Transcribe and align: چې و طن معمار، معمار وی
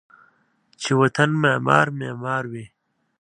چې 0.81 0.91
و 0.99 1.01
طن 1.15 1.29
معمار، 1.43 1.87
معمار 1.99 2.43
وی 2.51 2.65